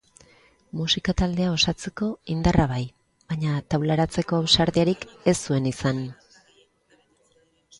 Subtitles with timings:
[0.77, 2.81] Musika taldea osatzeko indarra bai,
[3.33, 6.03] baina taularatzeko ausardiarik ez zuen izan.